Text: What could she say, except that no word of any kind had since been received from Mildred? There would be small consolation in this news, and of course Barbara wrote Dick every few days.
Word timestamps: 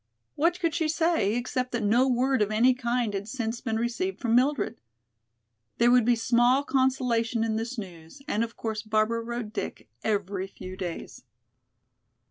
What 0.33 0.59
could 0.59 0.73
she 0.73 0.87
say, 0.87 1.35
except 1.35 1.71
that 1.73 1.83
no 1.83 2.07
word 2.09 2.41
of 2.41 2.49
any 2.49 2.73
kind 2.73 3.13
had 3.13 3.27
since 3.29 3.61
been 3.61 3.75
received 3.75 4.19
from 4.19 4.33
Mildred? 4.33 4.79
There 5.77 5.91
would 5.91 6.05
be 6.05 6.15
small 6.15 6.63
consolation 6.63 7.43
in 7.43 7.55
this 7.55 7.77
news, 7.77 8.19
and 8.27 8.43
of 8.43 8.57
course 8.57 8.81
Barbara 8.81 9.21
wrote 9.21 9.53
Dick 9.53 9.87
every 10.03 10.47
few 10.47 10.75
days. 10.75 11.21